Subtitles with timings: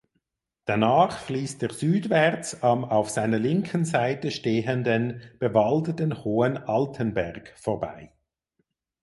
[0.65, 8.11] Danach fließt er südwärts am auf seiner linken Seite stehenden bewaldeten hohen "Altenberg" vorbei.